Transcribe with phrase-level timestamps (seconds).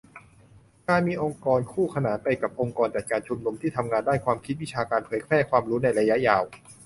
[0.89, 6.43] การมีองค์กรคู่ขนานไปกับองค์กรจัดการชุนนุม ที่ทำงานด้านความคิด วิชาการ เผยแพร่ความรู้ในระยะยาว